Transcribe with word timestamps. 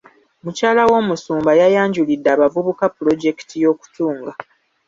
Mukyala 0.43 0.81
w'omusumba 0.91 1.51
yayanjulidde 1.61 2.29
abavubuka 2.35 2.85
pulojekiti 2.95 3.55
y'okutunga. 3.63 4.31